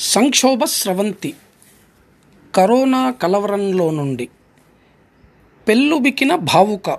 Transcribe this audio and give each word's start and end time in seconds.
సంక్షోభ 0.00 0.64
స్రవంతి. 0.64 1.34
కరోనా 2.54 3.10
కలవరంలో 3.10 3.90
నుండి 3.90 4.28
పెళ్ళుబికిన 5.68 6.34
భావుక. 6.34 6.90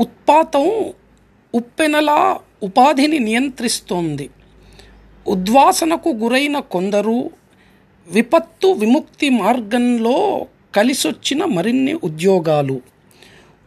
ఉత్పాతం 0.00 0.94
ఉప్పెనలా 1.54 2.40
ఉపాధిని 2.62 3.18
నియంత్రిస్తోంది. 3.18 4.30
ఉద్వాసనకు 5.28 6.08
గురైన 6.08 6.58
కొందరు 6.58 7.30
విపత్తు 8.08 8.66
విముక్తి 8.66 9.30
మార్గంలో 9.30 10.46
కలిసొచ్చిన 10.74 11.44
మరిన్ని 11.44 11.94
ఉద్యోగాలు. 11.94 12.80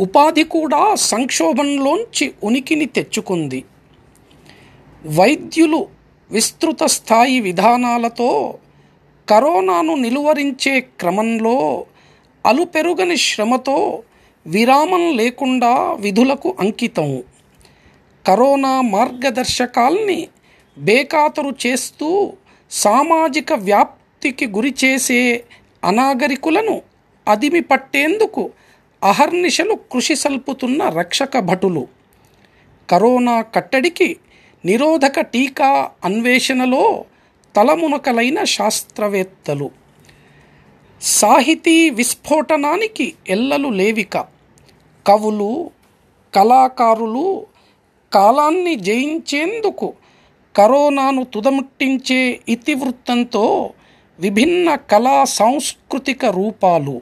ఉపాధి 0.00 0.42
కూడా 0.42 0.94
సంక్షోభంలోంచి 0.94 2.34
ఉనికిని 2.44 2.84
తెచ్చుకుంది. 2.84 3.64
వైద్యులు 5.06 5.95
విస్తృత 6.30 6.84
స్థాయి 6.84 7.40
విధానాలతో 7.40 8.58
కరోనాను 9.28 9.94
నిలువరించే 9.94 10.80
క్రమంలో 10.80 11.86
అలుపెరుగని 12.46 13.16
శ్రమతో 13.16 14.02
విరామం 14.46 15.16
లేకుండా 15.16 15.92
విధులకు 15.92 16.56
అంకితం. 16.60 17.22
కరోనా 18.26 18.80
మార్గదర్శకాల్ని 18.80 20.28
బేఖాతరు 20.78 21.54
చేస్తూ 21.66 22.32
సామాజిక 22.70 23.52
వ్యాప్తికి 23.52 24.46
గురిచేసే 24.46 25.44
అనాగరికులను 25.84 26.82
అదిమి 27.28 27.60
పట్టేందుకు 27.60 28.50
అహర్నిశలు 29.04 29.74
కృషి 29.92 30.16
సల్పుతున్న 30.16 30.88
రక్షక 30.88 31.38
భటులు. 31.38 31.88
కరోనా 32.90 33.42
కట్టడికి 33.42 34.16
నిరోధక 34.66 35.20
టీకా 35.20 35.90
అన్వేషణలో 36.04 37.04
తలమునకలైన 37.56 38.44
శాస్త్రవేత్తలు. 38.44 39.70
సాహితీ 41.02 41.90
విస్ఫోటనానికి 41.90 43.14
ఎల్లలు 43.28 43.68
లేవిక. 43.68 44.18
కవులు 45.06 45.70
కళాకారులు 46.34 47.46
కాలాన్ని 48.12 48.74
జయించేందుకు 48.74 49.92
కరోనాను 50.56 51.24
తుదముట్టించే 51.24 52.40
ఇతివృత్తంతో 52.48 53.72
విభిన్న 54.18 54.74
కళా 54.74 55.24
సాంస్కృతిక 55.24 56.24
రూపాలు. 56.24 57.00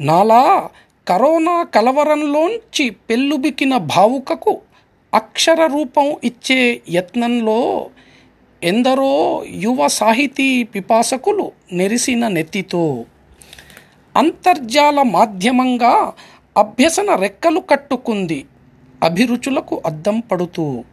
నాలా 0.00 0.70
కరోనా 1.08 1.62
కలవరంలోంచి 1.62 2.90
పెళ్ళుబికిన 2.90 3.76
భావుకకు 3.76 4.60
అక్షర 5.14 5.66
రూపం 5.66 6.16
ఇచ్చే 6.24 6.82
యత్నంలో 6.90 7.90
ఎందరో 8.62 9.44
యువ 9.48 9.86
సాహితీ 9.86 10.62
పిపాసకులు 10.62 11.52
నెరిసిన 11.72 12.28
నెత్తితో 12.28 13.04
అంతర్జాల 14.16 15.02
మాధ్యమంగా 15.02 16.12
అభ్యసన 16.56 17.14
రెక్కలు 17.14 17.60
కట్టుకుంది 17.60 18.44
అభిరుచులకు 19.02 19.82
అద్దం 19.86 20.20
పడుతూ. 20.20 20.84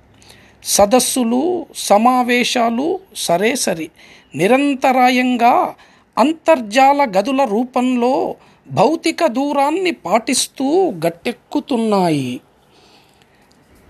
సదస్సులు 0.64 1.66
సమావేశాలు 1.76 3.00
సరే 3.16 3.56
సరి. 3.56 3.90
నిరంతరాయంగా 4.36 5.76
అంతర్జాల 6.18 7.08
గదుల 7.18 7.44
రూపంలో 7.44 8.36
భౌతిక 8.72 9.26
దూరాన్ని 9.26 9.92
పాటిస్తూ 9.92 10.90
గట్టెక్కుతున్నాయి. 11.06 12.42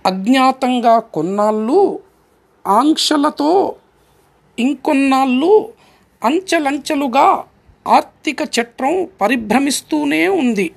అజ్ఞాతంగా 0.06 1.00
కొన్నాళ్ళు 1.00 2.00
ఆంక్షలతో 2.68 3.76
ఇంకొన్నాళ్ళు 4.60 5.74
అంచెలంచెలుగా 6.24 7.44
ఆర్థిక 7.88 8.42
చట్రం 8.42 9.08
పరిభ్రమిస్తూనే 9.22 10.28
ఉంది. 10.28 10.72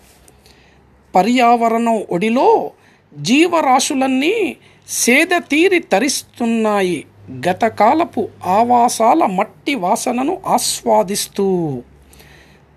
పర్యావరణం 1.14 2.06
ఒడిలో 2.10 2.70
జీవరాశులన్నీ 3.18 4.56
సేద 4.88 5.28
తీరి 5.38 5.78
తరిస్తున్నాయి. 5.78 7.06
గతకాలపు 7.48 8.28
ఆవాసాల 8.46 9.24
మట్టి 9.24 9.74
వాసనను 9.74 10.42
ఆస్వాదిస్తూ. 10.46 11.82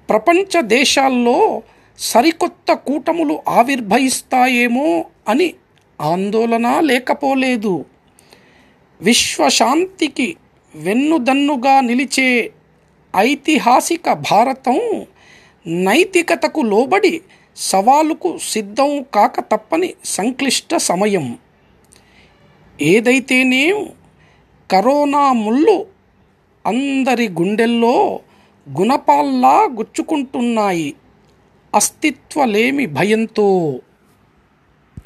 ప్రపంచ 0.10 0.62
దేశాల్లో 0.62 1.62
సరికొత్త 1.98 2.74
కూటములు 2.74 3.40
ఆవిర్భవిస్తాయేమో 3.50 5.06
అని 5.28 5.54
ఆందోళన 6.02 6.80
లేకపోలేదు. 6.80 7.86
విశ్వశాంతికి 9.02 10.36
వెన్నుదన్నుగా 10.76 11.82
నిలిచే 11.82 12.52
ఐతిహాసిక 13.16 14.14
భారతం 14.14 15.06
నైతికతకు 15.68 16.62
లోబడి 16.62 17.22
సవాలుకు 17.56 18.38
సిద్ధం 18.38 19.06
కాక 19.14 19.40
తప్పని 19.40 19.94
సంక్లిష్ట 20.06 20.76
సమయం. 20.76 21.38
ఏదైతేనేం 22.82 23.90
కరోనా 24.72 25.32
ముళ్ళు 25.32 25.86
అందరి 26.66 27.28
గుండెల్లో 27.28 28.20
గుణపాల్లా 28.80 29.64
గుచ్చుకుంటున్నాయి. 29.64 30.94
అస్తిత్వలేమి 31.76 32.86
భయంతో 32.86 33.80